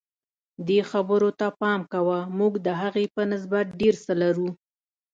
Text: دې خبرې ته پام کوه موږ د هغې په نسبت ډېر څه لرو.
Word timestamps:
دې 0.67 0.79
خبرې 0.91 1.29
ته 1.39 1.47
پام 1.59 1.81
کوه 1.93 2.17
موږ 2.37 2.53
د 2.65 2.67
هغې 2.81 3.05
په 3.15 3.21
نسبت 3.31 3.65
ډېر 3.81 3.95
څه 4.05 4.13
لرو. 4.21 4.49